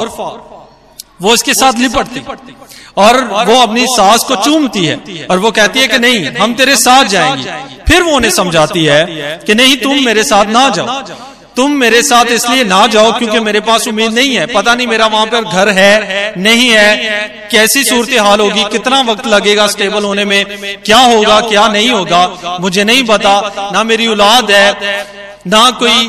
वो 1.20 1.34
इसके 1.34 1.54
साथ 1.54 1.78
लिपटती 1.78 2.22
और 2.96 3.20
वो 3.46 3.60
अपनी 3.60 3.86
सास 3.86 4.24
को 4.24 4.36
चूमती 4.36 4.84
है 4.86 5.26
और 5.30 5.38
वो 5.38 5.50
कहती 5.50 5.80
है 5.80 5.88
कि 5.88 5.98
नहीं 5.98 6.26
हम 6.36 6.54
तेरे 6.54 6.76
साथ 6.76 7.04
जाएँगे। 7.06 7.50
फिर 7.88 8.02
वो 8.02 8.12
उन्हें 8.12 8.30
समझाती 8.32 8.84
है 8.84 9.04
कि 9.46 9.54
नहीं 9.54 9.76
तुम 9.76 10.04
मेरे 10.04 10.24
साथ 10.24 10.44
ना 10.50 10.68
जाओ। 10.68 11.02
तुम 11.56 11.70
मेरे 11.72 12.02
साथ 12.02 12.24
इसलिए 12.24 12.64
ना 12.64 12.86
जाओ 12.86 13.12
क्योंकि 13.12 13.40
मेरे 13.40 13.60
पास 13.60 13.86
उम्मीद 13.88 14.12
नहीं 14.14 14.34
है। 14.36 14.46
पता 14.46 14.74
नहीं 14.74 14.86
मेरा 14.86 15.06
वहाँ 15.06 15.26
पर 15.26 15.44
घर 15.44 15.68
है 15.68 16.32
नहीं 16.36 16.68
है 16.70 17.48
कैसी 17.50 17.82
सूरत 17.84 18.10
हाल 18.18 18.40
होगी? 18.40 18.64
कितना 18.72 19.00
वक्त 19.02 19.26
लगेगा 19.26 19.66
स्टेबल 19.66 20.04
होने 20.04 20.24
में? 20.24 20.44
क्या 20.84 20.98
होगा 20.98 21.40
क्या 21.40 21.66
नहीं 21.68 21.90
होगा? 21.90 22.58
मुझे 22.60 22.84
नहीं 22.84 23.04
पता। 23.04 23.70
ना 23.74 23.82
मेरी 23.84 24.06
औलाद 24.06 24.50
है। 24.50 24.68
ना 25.46 25.70
कोई 25.80 26.00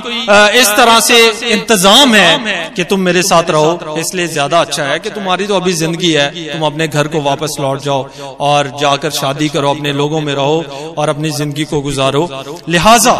इस 0.59 0.69
तरह 0.77 0.99
से 1.01 1.17
इंतज़ाम 1.51 2.13
है 2.15 2.71
कि 2.75 2.83
तुम 2.83 2.99
मेरे 2.99 3.21
साथ 3.23 3.49
रहो 3.49 3.95
इसलिए 3.99 4.27
ज़्यादा 4.27 4.59
अच्छा 4.61 4.83
है 4.83 4.97
कि 4.99 5.09
तुम्हारी 5.09 5.45
तो 5.47 5.55
अभी 5.55 5.73
ज़िंदगी 5.73 6.11
है 6.11 6.29
तुम 6.47 6.65
अपने 6.65 6.87
घर 6.89 7.07
को 7.07 7.21
वापस 7.21 7.55
लौट 7.59 7.81
जाओ 7.81 8.35
और 8.41 8.71
जाकर 8.81 9.09
शादी 9.11 9.47
करो 9.49 9.69
अपने 9.69 9.93
लोगों 9.93 10.21
में 10.21 10.33
रहो 10.33 10.93
और 10.97 11.09
अपनी 11.09 11.31
ज़िंदगी 11.31 11.65
को 11.65 11.79
गुजारो। 11.81 12.27
लिहाजा 12.69 13.13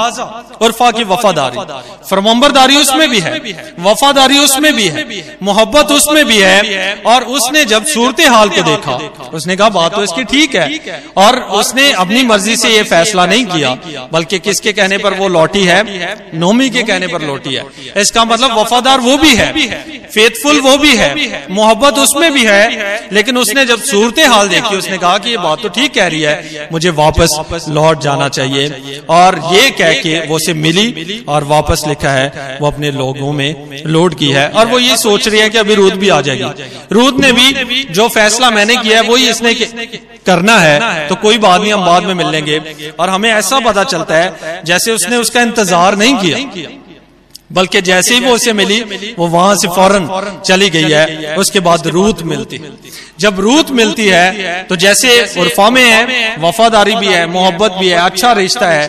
उर्फा 0.61 0.89
की 0.91 1.03
वफादारी। 1.05 1.57
फरमंबरदारी 2.09 2.75
उसमें 2.77 3.07
भी 3.09 3.19
है। 3.19 3.39
वफादारी 3.79 4.37
उसमें 4.39 4.73
भी 4.75 4.87
है। 4.87 5.05
मोहब्बत 5.43 5.91
उसमें 5.91 6.23
भी 6.25 6.37
है 6.37 6.93
और 7.05 7.23
उसने 7.37 7.63
जब 7.65 7.85
सूरत 7.85 8.21
हाल 8.29 8.49
को 8.49 8.61
देखा 8.63 8.97
उसने 9.33 9.55
कहा 9.55 9.69
बात 9.71 9.95
तो 9.95 10.03
इसकी 10.03 10.23
ठीक 10.25 10.55
है। 10.55 11.01
और 11.17 11.39
उसने 11.61 11.91
अपनी 12.03 12.23
मर्ज़ी 12.25 12.57
से 12.57 12.69
ये 12.69 12.83
फैसला 12.85 13.25
नहीं 13.27 13.45
किया 13.47 13.75
बल्कि 14.11 14.39
किसके 14.41 14.73
कहने 14.73 14.97
पर 14.97 15.13
वो 15.13 15.27
लौटी 15.29 15.63
है 15.63 15.99
नोमी 16.35 16.69
के 16.69 16.83
कहने 16.83 17.07
पर 17.07 17.21
लौटी 17.23 17.53
है। 17.53 17.63
इसका 17.97 18.25
मतलब 18.25 18.57
वफादार 18.59 18.99
वो 18.99 19.17
भी 19.17 19.35
है। 19.35 19.51
फेथफुल 20.07 20.59
वो 20.61 20.77
भी 20.77 20.95
है। 20.95 21.45
मोहब्बत 21.51 21.97
उसमें 21.99 22.31
भी 22.33 22.43
है 22.45 23.09
लेकिन 23.11 23.37
उसने 23.37 23.65
जब 23.65 23.83
सूरत 23.83 24.19
हाल 24.29 24.49
देखी 24.49 24.75
उसने 24.77 24.97
कहा 24.97 25.17
कि 25.17 25.29
ये 25.29 25.37
बात 25.39 25.61
तो 25.61 25.69
ठीक 25.71 25.93
कह 25.93 26.07
रही 26.07 26.21
है 26.21 26.67
मुझे 26.71 26.89
वापस 26.91 27.65
लौट 27.69 28.01
जाना 28.01 28.27
चाहिए। 28.29 28.99
और 29.09 29.39
ये 29.53 29.69
कह 29.73 29.93
के 30.01 30.19
वो 30.27 30.39
से 30.39 30.53
मिली 30.55 31.23
और 31.27 31.43
वापस 31.45 31.83
लिखा 31.87 32.11
है 32.11 32.57
वो 32.61 32.67
अपने 32.67 32.91
लोगों 32.93 33.31
में 33.33 33.81
लोड 33.87 34.15
की 34.15 34.29
है। 34.29 34.47
और 34.49 34.67
वो 34.67 34.79
ये 34.79 34.97
सोच 34.97 35.27
रही 35.27 35.39
है 35.39 35.49
कि 35.49 35.57
अभी 35.57 35.75
रूद 35.75 35.93
भी 35.95 36.09
आ 36.09 36.21
जाएगी। 36.21 36.69
रूद 36.91 37.19
ने 37.19 37.31
भी 37.31 37.83
जो 37.91 38.07
फैसला 38.09 38.49
मैंने 38.51 38.75
किया 38.77 39.01
है 39.01 39.07
वही 39.09 39.29
इसने 39.29 39.53
करना 40.25 40.57
है 40.59 41.07
तो 41.07 41.15
कोई 41.17 41.37
बात 41.37 41.61
नहीं 41.61 41.73
हम 41.73 41.85
बाद 41.85 42.03
में 42.03 42.13
मिलेंगे 42.15 42.59
और 42.99 43.09
हमें 43.09 43.29
ऐसा 43.31 43.59
पता 43.59 43.83
चलता 43.85 44.15
है 44.15 44.61
जैसे 44.65 44.91
उसने 44.91 45.17
उसका 45.17 45.41
इंतज़ार 45.41 45.95
नहीं 45.95 46.15
किया। 46.17 46.69
बल्कि 47.51 47.81
जैसे 47.81 48.13
ही 48.13 48.19
वो 48.19 48.33
उसे 48.33 48.53
मिली, 48.53 48.79
वो 49.17 49.27
वहाँ 49.27 49.55
से 49.55 49.67
फ़ौरन 49.69 50.07
चली 50.45 50.69
गई 50.69 50.91
है। 50.91 51.35
उसके 51.37 51.59
बाद 51.61 51.87
रूत 51.89 52.21
मिलती 52.23 52.59
जब 53.19 53.39
रूत 53.39 53.71
मिलती 53.71 54.05
है 54.07 54.63
तो 54.63 54.75
जैसे 54.77 55.09
उर्फा 55.39 55.67
है, 55.71 56.35
वफादारी 56.41 56.95
भी 56.95 57.07
है, 57.07 57.25
मोहब्बत 57.29 57.71
भी 57.79 57.89
है 57.89 57.97
अच्छा 57.99 58.31
रिश्ता 58.33 58.67
है, 58.67 58.87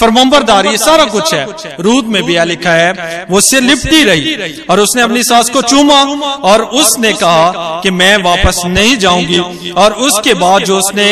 फरमंबरदारी 0.00 0.76
सारा 0.78 1.04
कुछ 1.06 1.32
है। 1.34 1.76
रूत 1.80 2.04
में 2.06 2.22
भी 2.22 2.38
लिखा 2.44 2.72
है, 2.72 3.26
वो 3.30 3.38
उससे 3.38 3.60
लिपटी 3.60 4.02
रही 4.04 4.36
और 4.70 4.80
उसने 4.80 5.02
अपनी 5.02 5.22
सास 5.22 5.50
को 5.50 5.62
चूमा 5.62 6.00
और 6.44 6.62
उसने 6.80 7.12
कहा 7.14 7.80
कि 7.82 7.90
मैं 7.92 8.16
वापस 8.22 8.60
नहीं 8.66 8.96
जाऊँगी 8.98 9.70
और 9.76 9.92
उसके 10.06 10.34
बाद 10.36 10.64
जो 10.64 10.78
उसने 10.78 11.08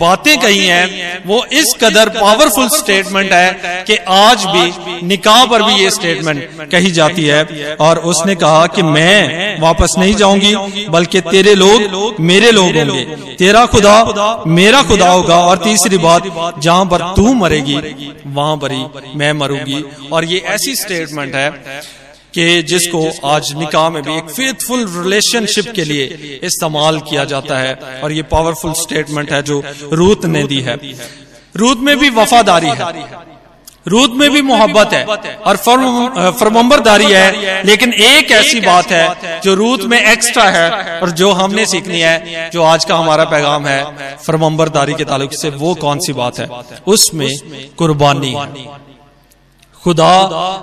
बातें 0.00 0.36
कही 0.40 0.66
हैं, 0.66 1.22
वो 1.26 1.44
इस 1.52 1.74
कदर 1.80 2.08
पावरफुल 2.10 2.68
स्टेटमेंट 2.70 3.32
है 3.32 3.84
कि 3.86 3.96
आज 4.10 4.44
भी, 4.46 5.06
निकाह 5.06 5.44
पर 5.44 5.62
भी 5.62 5.82
ये 5.82 5.90
स्टेटमेंट 5.90 6.37
कही 6.40 6.90
जाती 6.90 7.24
है। 7.24 7.74
और 7.80 7.98
उसने 7.98 8.34
कहा 8.34 8.66
कि 8.66 8.82
मैं 8.82 9.60
वापस 9.60 9.94
नहीं 9.98 10.14
जाऊँगी, 10.14 10.54
बल्कि 10.88 11.20
तेरे 11.20 11.54
लोग 11.54 12.14
मेरे 12.20 12.50
लोग 12.50 12.66
होंगे। 12.66 13.04
तेरा 13.38 13.66
खुदा 13.66 14.42
मेरा 14.46 14.82
खुदा 14.82 15.10
होगा। 15.10 15.38
और 15.40 15.58
तीसरी 15.58 15.98
बात, 15.98 16.22
जहाँ 16.58 16.84
पर 16.84 17.02
तू 17.16 17.32
मरेगी, 17.34 17.76
वहाँ 18.26 18.56
पर 18.56 18.72
ही 18.72 18.84
मैं 19.16 19.32
मरूँगी। 19.32 19.84
और 20.12 20.24
ये 20.24 20.38
ऐसी 20.38 20.76
स्टेटमेंट 20.76 21.34
है 21.34 21.50
कि 22.34 22.62
जिसको 22.62 23.10
आज 23.24 23.52
निकाह 23.52 23.90
में 23.90 24.02
भी 24.02 24.16
एक 24.16 24.30
फेथफुल 24.30 24.84
रिलेशनशिप 25.02 25.72
के 25.74 25.84
लिए 25.84 26.40
इस्तेमाल 26.42 27.00
किया 27.00 27.24
जाता 27.24 27.58
है। 27.58 27.74
और 28.04 28.12
ये 28.12 28.22
पावरफुल 28.22 28.72
स्टेटमेंट 28.72 29.32
है 29.32 29.42
जो 29.42 29.62
रूत 29.92 30.26
ने 30.26 30.42
दी 30.42 30.60
है। 30.60 30.78
रूत 31.56 31.80
में 31.80 31.98
भी 31.98 32.10
वफादारी 32.10 32.66
है। 32.66 33.37
रूद 33.88 34.12
में 34.12 34.30
भी 34.30 34.42
मोहब्बत 34.42 34.92
है 34.92 35.04
और 35.46 35.56
फरमंबरदारी 36.40 37.04
है। 37.04 37.62
लेकिन 37.64 37.92
एक 37.92 38.30
ऐसी 38.32 38.60
बात 38.60 38.90
है 38.92 39.40
जो 39.44 39.54
रूद 39.54 39.82
में 39.82 39.98
एक्स्ट्रा 40.02 40.44
है 40.50 41.00
और 41.00 41.10
जो 41.12 41.30
हमने 41.32 41.66
सीखनी 41.66 42.00
है 42.00 42.50
जो 42.50 42.62
आज 42.64 42.84
का 42.84 42.96
हमारा 42.96 43.24
पैगाम 43.26 43.66
है 43.66 43.82
फरमंबरदारी 44.26 44.94
के 44.94 45.04
ताल्लुक 45.04 45.32
से 45.34 45.50
वो 45.56 45.74
कौन 45.76 45.98
सी 45.98 46.12
बात 46.12 46.38
है? 46.38 46.48
उसमें 46.86 47.30
कुर्बानी। 47.78 48.34
खुदा 49.88 50.12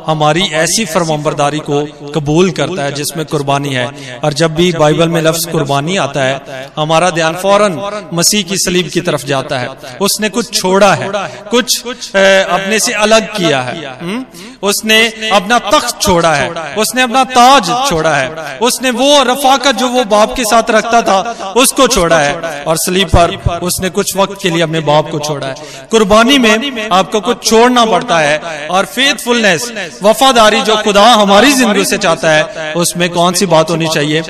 हमारी 0.07 0.41
ऐसी 0.55 0.85
फरमबरदारी 0.85 1.59
को 1.69 1.77
कबूल 2.11 2.51
करता 2.51 2.83
है 2.83 2.91
जिसमें 2.91 3.25
कुर्बानी 3.25 3.73
है। 3.73 3.85
और 4.23 4.33
जब 4.33 4.53
भी 4.55 4.71
बाइबल 4.73 5.09
में 5.09 5.21
लफ्ज 5.21 5.45
कुर्बानी 5.45 5.95
आता 5.97 6.23
है, 6.23 6.69
हमारा 6.77 7.09
ध्यान 7.09 7.35
फ़ौरन 7.35 7.79
मसीह 8.13 8.43
की 8.43 8.57
सलीब 8.57 8.89
की 8.89 9.01
तरफ़ 9.01 9.25
जाता 9.25 9.59
है। 9.59 9.97
उसने 10.01 10.29
कुछ 10.29 10.53
छोड़ा 10.53 10.93
है, 10.93 11.09
कुछ 11.51 11.79
अपने 12.15 12.79
से 12.79 12.93
अलग 13.05 13.35
किया 13.37 13.61
है 13.61 13.75
हम्म? 14.01 14.23
उसने 14.63 14.99
अपना 15.31 15.57
तख्त 15.61 16.01
छोड़ा 16.01 16.33
है, 16.33 16.49
उसने 16.75 17.01
अपना 17.01 17.23
ताज 17.23 17.71
छोड़ा 17.89 18.13
है, 18.15 18.57
उसने 18.61 18.91
वो 18.91 19.09
रफाकत 19.23 19.75
जो 19.75 19.87
वो 19.89 20.03
बाप 20.05 20.33
के 20.35 20.43
साथ 20.43 20.69
रखता 20.71 21.01
था, 21.01 21.19
उसको 21.57 21.87
छोड़ा 21.87 22.19
है। 22.19 22.63
और 22.63 22.77
सलीब 22.77 23.07
पर 23.09 23.59
उसने 23.63 23.89
कुछ 23.89 24.15
वक्त 24.17 24.37
के 24.41 24.49
लिए 24.49 24.61
अपने 24.61 24.79
बाप 24.83 25.09
को 25.09 25.19
छोड़ा 25.19 25.47
है। 25.47 25.55
कुर्बानी 25.91 26.37
में 26.39 26.87
आपको 26.91 27.21
कुछ 27.21 27.43
छोड़ना 27.43 27.85
पड़ता 27.85 28.19
है 28.19 28.67
और 28.69 28.85
फिर 28.85 29.14
फेथफुलनेस 29.15 29.99
वफादारी 30.03 30.61
जो 30.61 30.75
खुदा 30.75 31.03
हमारी 31.13 31.51
ज़िंदगी 31.51 31.85
से 31.85 31.97
चाहता 31.97 32.31
है, 32.31 32.73
उसमें 32.75 33.09
कौन 33.09 33.33
सी 33.33 33.45
बात 33.45 33.69
होनी 33.69 33.87
चाहिए? 33.87 34.21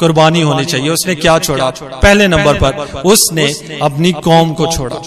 कुर्बानी 0.00 0.40
होनी 0.40 0.64
चाहिए। 0.64 0.90
उसने 0.90 1.14
क्या 1.14 1.38
छोड़ा? 1.38 1.70
पहले 1.82 2.28
नंबर 2.28 2.54
पर 2.54 3.02
उसने 3.06 3.46
अपनी 3.82 4.12
कौम 4.24 4.52
को 4.52 4.66
छोड़ा। 4.66 5.00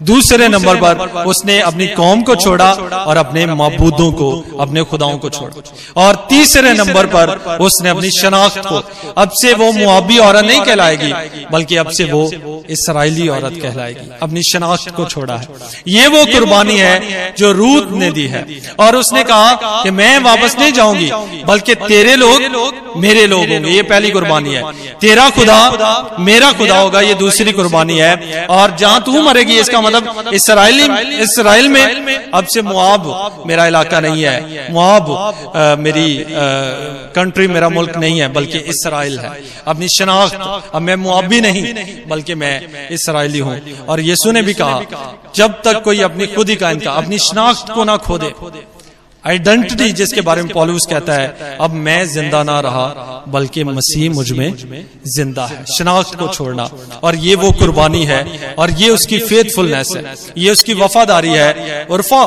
दूसरे 0.00 0.48
नंबर 0.48 0.76
पर 0.76 1.24
उसने 1.24 1.58
अपनी 1.60 1.86
कौम 1.86 2.22
को 2.22 2.34
छोड़ा 2.36 2.70
और 3.06 3.16
अपने 3.16 3.46
मबूदों 3.46 4.10
को 4.12 4.30
अपने 4.60 4.82
खुदाओं 4.82 5.18
को 5.18 5.30
छोड़ा। 5.30 5.52
और 5.96 6.14
तीसरे 6.30 6.72
नंबर 6.74 7.06
पर 7.06 7.58
उसने 7.60 7.88
अपनी 7.88 8.10
शनाख्त 8.10 8.58
को। 8.66 8.82
अब 9.18 9.30
से 9.32 9.52
वो 9.54 9.70
मुआबी 9.72 10.18
औरत 10.18 10.44
नहीं 10.44 10.60
कहलाएगी 10.60 11.12
बल्कि 11.52 11.76
अब 11.76 11.90
से 11.90 12.04
वो 12.04 12.22
इसराइली 12.70 13.28
औरत 13.28 13.58
कहलाएगी। 13.62 14.08
अपनी 14.22 14.42
शनाख्त 14.42 14.90
को 14.90 15.04
छोड़ा 15.04 15.36
है। 15.36 15.48
ये 15.88 16.06
वो 16.06 16.24
कुर्बानी 16.26 16.76
है 16.76 17.34
जो 17.38 17.52
रूत 17.52 17.90
ने 17.92 18.10
दी 18.10 18.26
है। 18.26 18.46
और 18.80 18.96
उसने 18.96 19.24
कहा 19.24 19.82
कि 19.82 19.90
मैं 19.90 20.18
वापस 20.20 20.56
नहीं 20.58 20.72
जाऊँगी 20.72 21.10
बल्कि 21.44 21.74
तेरे 21.74 22.16
लोग 22.16 22.42
मेरे 22.96 23.26
लोग 23.26 23.40
होंगे 23.48 23.70
ये 23.70 23.82
पहली 23.82 24.10
कुर्बानी 24.10 24.54
है। 24.54 24.62
तेरा 25.00 25.28
खुदा 25.30 26.16
मेरा 26.20 26.52
खुदा 26.52 26.78
होगा 26.78 27.00
ये 27.00 27.14
दूसरी 27.16 27.52
कुर्बानी 27.52 27.98
है। 27.98 28.46
और 28.50 28.76
जहाँ 28.76 29.02
तू 29.02 29.20
मरेगी 29.22 29.58
इसका 29.58 29.80
मतलब 29.90 30.32
इसराइली 30.34 31.16
इसराइल 31.22 31.68
में 31.68 32.30
अब 32.30 32.44
से 32.46 32.62
मुआब 32.62 33.42
मेरा 33.46 33.66
इलाका 33.66 34.00
नहीं 34.00 34.22
है। 34.22 34.72
मुआब 34.72 35.06
मेरी 35.78 36.08
कंट्री 37.14 37.46
मेरा 37.48 37.68
मुल्क 37.70 37.96
नहीं 37.96 38.20
है 38.20 38.28
बल्कि 38.32 38.58
इसराइल 38.70 39.18
है। 39.18 39.30
अपनी 39.66 39.88
शनाख्त 39.88 40.34
अब 40.74 40.82
मैं 40.82 40.96
मुआबी 40.98 41.40
नहीं 41.40 41.62
बल्कि 42.08 42.34
मैं 42.34 42.88
इसराइली 42.90 43.38
हूँ। 43.38 43.60
और 43.88 44.00
यीशु 44.02 44.32
ने 44.32 44.42
भी 44.42 44.54
कहा 44.54 44.76
जब 45.34 45.60
तक 45.62 45.82
कोई 45.84 46.00
अपनी 46.02 46.26
खुद 46.28 46.48
ही 46.48 46.56
का 46.56 46.70
इनका 46.70 46.92
अपनी 46.92 47.18
शनाख्त 47.20 47.72
को 47.74 47.84
ना 47.84 47.96
खो 47.98 48.18
दे 48.18 48.32
आइडेंटिटी 49.24 49.92
जिसके 49.92 50.20
बारे 50.20 50.42
में 50.42 50.52
पॉलूस 50.52 50.86
कहता 50.90 51.14
है, 51.14 51.56
अब 51.60 51.70
मैं 51.70 52.04
ज़िंदा 52.06 52.42
ना 52.42 52.58
रहा, 52.60 52.86
बल्कि 53.28 53.64
मसीह 53.64 54.10
मुझमें 54.10 54.86
ज़िंदा 55.06 55.46
है। 55.46 55.64
शनाख्त 55.68 56.14
को 56.14 56.28
छोड़ना। 56.28 56.68
और 57.02 57.16
ये 57.16 57.34
वो 57.34 57.52
कुर्बानी 57.52 58.04
है, 58.04 58.54
और 58.58 58.70
ये 58.70 58.90
उसकी 58.90 59.18
फेथफुलनेस 59.18 59.92
है। 59.96 60.14
ये 60.38 60.50
उसकी 60.50 60.74
वफादारी 60.74 61.28
है। 61.28 61.86
उर्फा 61.90 62.24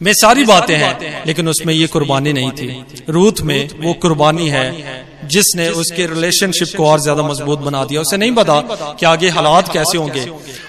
में 0.00 0.12
सारी 0.14 0.44
बातें 0.44 0.76
हैं 0.76 1.24
लेकिन 1.26 1.48
उसमें 1.48 1.72
ये 1.74 1.86
कुर्बानी 1.88 2.32
नहीं 2.32 2.50
थी। 2.52 3.02
रूथ 3.08 3.40
में 3.42 3.68
वो 3.80 3.92
कुर्बानी 3.96 4.48
है 4.48 5.04
जिसने 5.26 5.68
उसके 5.74 6.06
रिलेशनशिप 6.06 6.72
को 6.76 6.86
और 6.86 7.00
ज़्यादा 7.00 7.22
मज़बूत 7.22 7.58
बना 7.60 7.84
दिया। 7.84 8.00
उसे 8.00 8.16
नहीं 8.16 8.34
पता 8.34 8.60
कि 8.92 9.06
आगे 9.06 9.28
हालात 9.30 9.72
कैसे 9.72 9.98
होंगे। 9.98 10.26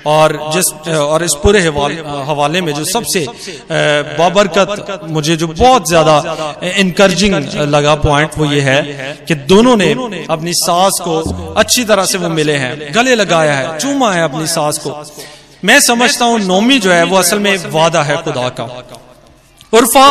और 0.07 0.37
जिस 0.53 0.71
और 0.89 1.23
इस 1.23 1.33
पूरे 1.43 1.59
हवाले 1.59 2.61
में 2.61 2.73
जो 2.73 2.83
सबसे 2.85 3.25
बाबरकत 4.17 4.99
मुझे 5.09 5.35
जो 5.35 5.47
बहुत 5.49 5.87
ज़्यादा 5.89 6.55
इनकरेजिंग 6.75 7.33
लगा 7.67 7.95
पॉइंट 7.97 8.37
वो 8.37 8.45
ये 8.45 8.61
है 8.61 8.81
कि 9.27 9.35
दोनों 9.47 9.75
ने 9.77 9.93
अपनी 10.29 10.53
सास 10.55 10.99
को 11.01 11.19
अच्छी 11.55 11.83
तरह 11.85 12.05
से 12.05 12.17
वो 12.17 12.29
मिले 12.31 12.55
हैं 12.55 12.93
गले 12.95 13.15
लगाया 13.15 13.55
है 13.55 13.77
चूमा 13.79 14.13
है 14.13 14.23
अपनी 14.23 14.47
सास 14.49 14.77
को। 14.77 14.95
मैं 15.65 15.79
समझता 15.81 16.25
हूँ 16.25 16.39
नोमी 16.41 16.79
जो 16.79 16.91
है 16.91 17.03
वो 17.03 17.17
असल 17.17 17.39
में 17.39 17.55
वादा 17.71 18.03
है। 18.03 18.21
खुदा 18.23 18.47
का 18.51 18.65
उर्फा 19.73 20.05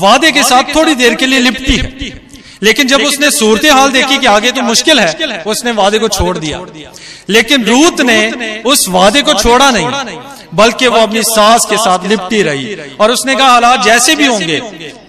वादे 0.00 0.32
के 0.32 0.42
साथ 0.42 0.74
थोड़ी 0.74 0.94
देर 0.94 1.14
के 1.14 1.26
लिए 1.26 1.38
लिपटी 1.38 1.76
है। 1.76 2.26
लेकिन 2.62 2.86
जब 2.86 3.00
उसने 3.00 3.30
सूरत 3.30 3.64
हाल 3.66 3.90
देखी 3.92 4.18
कि 4.18 4.26
आगे 4.26 4.52
तो 4.52 4.62
मुश्किल 4.62 5.00
है 5.00 5.42
उसने 5.46 5.72
वादे 5.72 5.98
को 5.98 6.08
छोड़ 6.08 6.36
दिया। 6.38 6.60
लेकिन 7.28 7.64
रूत 7.64 8.00
ने 8.00 8.62
उस 8.66 8.88
वादे 8.88 9.22
को 9.22 9.34
छोड़ा 9.34 9.70
नहीं। 9.70 9.86
बल्कि 10.54 10.88
वो 10.88 10.98
अपनी 10.98 11.22
सास 11.22 11.64
के 11.70 11.76
साथ 11.76 12.06
लिपटी 12.06 12.42
रही। 12.42 12.76
और 13.00 13.10
उसने 13.10 13.34
कहा 13.34 13.48
हालात 13.48 13.82
जैसे 13.84 14.14
भी 14.14 14.26
होंगे 14.26 14.60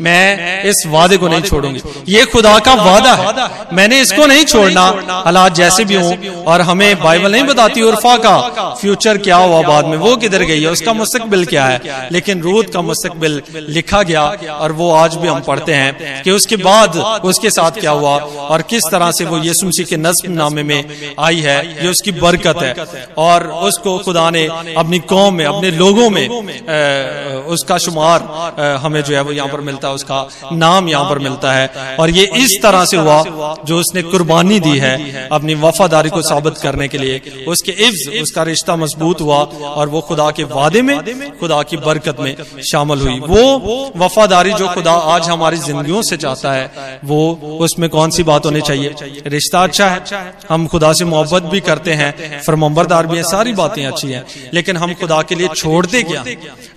मैं 0.02 0.64
इस 0.64 0.84
वादे 0.88 1.18
को 1.18 1.28
नहीं 1.28 1.42
छोड़ूँगी। 1.42 1.82
ये 2.08 2.26
खुदा 2.26 2.58
का 2.60 2.74
वादा 2.76 3.14
है। 3.14 3.76
मैंने 3.76 4.00
इसको 4.02 4.26
नहीं 4.26 4.44
छोड़ना। 4.46 4.84
हालात 5.26 5.56
जैसे 5.56 5.86
भी 5.86 5.96
हों 5.96 6.44
और 6.46 6.62
हमें 6.62 7.00
बाइबल 7.00 7.32
नहीं 7.32 7.44
बताती 7.44 7.82
उर्फा 7.82 8.16
का 8.18 8.38
फ्यूचर 8.82 9.18
क्या 9.18 9.38
हुआ 9.38 9.62
बाद 9.62 9.86
में। 9.86 9.98
वो 9.98 10.16
किधर 10.18 10.44
गई 10.44 10.62
है? 10.62 10.70
उसका 10.70 10.94
मुस्तकबिल 10.94 11.46
क्या 11.46 11.66
है? 11.66 12.08
लेकिन 12.12 12.42
रूद 12.42 12.70
का 12.70 12.82
मुस्तकबिल 12.82 13.42
लिखा 13.70 14.02
गया 14.04 14.24
और 14.52 14.72
वो 14.72 14.92
आज 14.94 15.16
भी 15.16 15.28
हम 15.28 15.40
पढ़ते 15.42 15.74
हैं 15.74 16.22
कि 16.24 16.32
उसके 16.32 16.56
बाद 16.58 16.98
उसके 17.26 17.50
साथ 17.50 17.80
क्या 17.80 17.92
हुआ? 17.92 18.16
और 18.16 18.62
किस 18.62 18.84
तरह 18.92 19.12
से 19.12 19.26
वो 19.26 19.38
यीशु 19.40 19.68
मसीह 19.68 19.86
के 19.86 19.98
नस्ब 19.98 20.30
नामे 20.30 20.64
में 20.64 21.14
आई 21.20 21.40
है 21.40 21.58
ये 21.84 21.90
उसकी 21.90 22.12
बरकत 22.14 22.62
है 22.64 23.08
और 23.18 23.48
उसको 23.64 23.98
खुदा 24.00 24.30
ने 24.30 24.46
अपनी 24.78 25.00
कौम 25.10 25.29
में 25.32 25.46
अपने 25.46 25.72
लोगों 25.74 26.10
में 26.10 26.28
उसका 27.50 27.78
शुमार 27.78 28.24
हमें 28.82 29.02
जो 29.04 29.16
है 29.16 29.22
वो 29.22 29.32
यहाँ 29.32 29.50
पर 29.50 29.62
मिलता 29.62 29.88
है 29.88 29.94
उसका 29.94 30.28
नाम 30.54 30.90
यहाँ 30.90 31.10
पर 31.10 31.20
मिलता 31.20 31.54
है। 31.54 31.96
और 31.96 32.10
ये 32.10 32.24
इस 32.38 32.58
तरह 32.64 32.86
से 32.86 32.98
हुआ 32.98 33.56
जो 33.66 33.80
उसने 33.80 34.02
कुर्बानी 34.04 34.60
दी 34.60 34.78
है 34.78 35.28
अपनी 35.32 35.56
वफादारी 35.58 36.10
को 36.10 36.22
साबित 36.24 36.58
करने 36.58 36.88
के 36.88 36.98
लिए। 36.98 37.46
उसके 37.48 37.72
इफ्ज 37.88 38.22
उसका 38.22 38.44
रिश्ता 38.44 38.76
मज़बूत 38.76 39.22
हुआ 39.22 39.38
और 39.38 39.90
वो 39.90 40.02
खुदा 40.02 40.30
के 40.32 40.44
वादे 40.46 40.82
में 40.82 40.98
खुदा 41.40 41.62
की 41.64 41.78
बरकत 41.80 42.20
में 42.20 42.36
शामिल 42.64 43.00
हुई। 43.00 43.20
वो 43.28 43.92
वफादारी 43.98 44.54
जो 44.54 44.68
खुदा 44.70 44.94
आज 45.10 45.30
हमारी 45.30 45.58
जिंदगियों 45.60 46.02
से 46.04 46.18
चाहता 46.18 46.54
है 46.54 47.00
वो 47.06 47.20
उसमें 47.62 47.90
कौन 47.90 48.10
सी 48.10 48.24
बात 48.24 48.46
होनी 48.46 48.62
चाहिए? 48.62 48.96
रिश्ता 49.28 49.64
अच्छा 49.64 49.88
है। 49.88 50.00
हम 50.50 50.68
खुदा 50.68 50.92
से 50.94 51.06
मोहब्बत 51.06 51.44
भी 51.46 51.60
करते 51.62 51.94
हैं 51.94 52.42
फरमंबरदार 52.42 53.08
भी 53.08 53.18
है 53.18 53.24
सारी 53.26 53.54
बातें 53.54 53.86
अच्छी 53.86 54.12
हैं। 54.12 54.26
लेकिन 54.54 54.78
हम 54.78 54.94
खुदा 54.96 55.19
के 55.22 55.36
लिए 55.36 55.48
छोड़ते 55.48 56.04
क्या 56.04 56.24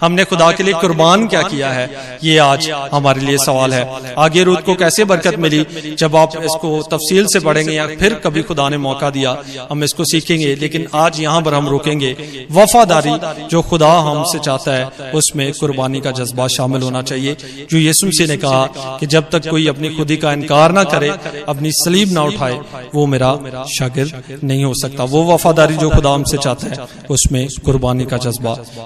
हमने 0.02 0.25
खुदा 0.25 0.50
के 0.52 0.62
लिए 0.62 0.75
कुर्बान 0.75 1.26
क्या 1.26 1.42
किया 1.42 1.70
है? 1.70 2.18
ये 2.25 2.37
आज 2.38 2.70
हमारे 2.92 3.20
लिए 3.20 3.37
सवाल 3.37 3.75
है। 3.75 4.14
आगे 4.18 4.42
रूद 4.42 4.61
को 4.61 4.75
कैसे 4.75 5.04
बरकत 5.04 5.37
मिली? 5.38 5.64
जब 5.99 6.16
आप 6.16 6.37
इसको 6.37 6.82
तफसील 6.82 7.26
से 7.26 7.40
पढ़ेंगे 7.40 7.72
या 7.72 7.87
फिर 7.87 8.14
कभी 8.14 8.42
खुदा 8.42 8.68
ने 8.68 8.76
मौका 8.76 9.11
दिया 9.11 9.37
हम 9.70 9.84
इसको 9.84 10.04
सीखेंगे। 10.04 10.54
लेकिन 10.54 10.87
आज 10.94 11.20
यहाँ 11.20 11.42
पर 11.42 11.54
हम 11.54 11.68
रुकेंगे। 11.68 12.16
वफादारी 12.52 13.12
जो 13.46 13.62
खुदा 13.62 13.92
हमसे 14.00 14.38
चाहता 14.38 14.72
है 14.72 15.12
उसमें 15.12 15.52
कुर्बानी 15.52 16.00
का 16.00 16.11
जज्बा 16.11 16.46
शामिल 16.49 16.82
होना 16.82 17.02
चाहिए। 17.02 17.37
जो 17.70 17.78
यसु 17.78 18.11
से 18.12 18.26
ने 18.26 18.37
कहा 18.37 18.96
कि 19.00 19.06
जब 19.06 19.30
तक 19.30 19.49
कोई 19.49 19.66
अपनी 19.66 19.88
खुदी 19.90 20.16
का 20.16 20.32
इनकार 20.32 20.72
ना 20.72 20.84
करे 20.84 21.08
अपनी 21.49 21.70
सलीब 21.72 22.12
ना 22.12 22.22
उठाए 22.22 22.61
वो 22.94 23.06
मेरा 23.06 23.64
शागिर 23.68 24.12
नहीं 24.44 24.64
हो 24.64 24.75
सकता 24.75 25.04
वो 25.04 25.25
वफादारी 25.25 25.76
जो 25.76 25.90
खुदा 25.90 26.11
हमसे 26.11 26.38
चाहता 26.38 26.66
है 26.66 26.87
उसमें 27.11 27.46
कुर्बानी 27.64 28.04
का 28.04 28.16
जज्बा 28.16 28.31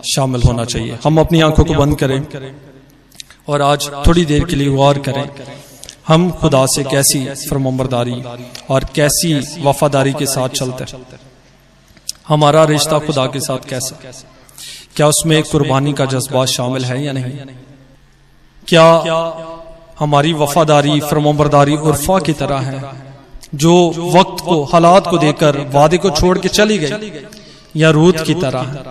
शामिल 0.06 0.42
होना 0.42 0.64
चाहिए। 0.64 0.98
हम 1.04 1.20
अपनी 1.20 1.40
आँखों 1.40 1.64
को 1.64 1.74
बंद 1.74 1.98
करें 1.98 2.20
और 3.48 3.62
आज 3.62 3.90
थोड़ी 4.06 4.24
देर 4.24 4.44
के 4.44 4.56
लिए 4.56 4.70
गौर 4.70 4.98
करें। 4.98 5.28
हम 6.08 6.30
खुदा 6.30 6.64
से 6.66 6.84
कैसी 6.84 7.24
फरमबरदारी 7.50 8.22
और 8.70 8.84
कैसी 8.94 9.34
वफादारी 9.62 10.12
के 10.12 10.26
साथ 10.26 10.48
चलते 10.48 10.84
हैं। 10.84 11.06
हमारा 12.28 12.64
रिश्ता 12.64 12.98
खुदा 12.98 13.26
के 13.26 13.40
साथ 13.40 13.68
कैसा? 13.68 13.98
क्या 14.96 15.08
उसमें 15.08 15.42
कुर्बानी 15.42 15.92
का 15.92 16.04
जज्बा 16.04 16.44
शामिल 16.46 16.84
है 16.84 17.02
या 17.04 17.12
नहीं? 17.12 17.32
क्या 18.68 18.86
हमारी 19.98 20.32
वफादारी 20.32 21.00
फरमबरदारी 21.00 21.76
उर्फा 21.76 22.18
की 22.18 22.32
तरह 22.32 22.58
है, 22.58 22.80
जो 23.54 23.74
वक्त 24.14 24.44
को, 24.44 24.62
हालात 24.64 25.06
को 25.06 25.18
देकर 25.18 25.58
वादे 25.74 25.98
को 25.98 26.10
छोड़ 26.10 26.38
के 26.38 26.48
चली 26.48 26.78
गई 26.78 27.12
या 27.76 27.90
रूत 27.90 28.20
की 28.20 28.34
तरह 28.34 28.60
है? 28.60 28.82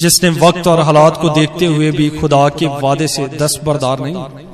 जिसने 0.00 0.30
वक्त 0.40 0.66
और 0.66 0.80
हालात 0.80 1.16
को 1.16 1.28
देखते 1.30 1.66
हुए 1.66 1.90
भी 1.90 2.08
खुदा 2.10 2.48
के 2.48 2.66
वादे 2.80 3.08
से 3.08 3.26
दस 3.38 3.58
बरदार 3.64 4.00
नहीं। 4.00 4.46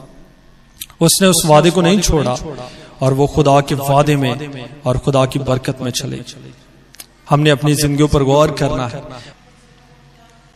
उसने 1.01 1.29
उस 1.29 1.43
वादे 1.47 1.71
को 1.71 1.81
नहीं 1.83 2.01
छोड़ा 2.01 2.37
और 3.03 3.15
वो 3.15 3.27
खुदा 3.27 3.61
के 3.61 3.75
वादे 3.75 4.17
में 4.17 4.35
और 4.87 4.99
खुदा 4.99 5.25
की 5.27 5.39
बरकत 5.41 5.83
में 5.83 5.91
चले। 5.91 6.23
हमने 7.31 7.51
अपनी 7.51 7.75
ज़िंदगी 7.75 8.07
पर 8.07 8.23
गौर 8.23 8.51
करना 8.53 8.87
है। 8.89 9.03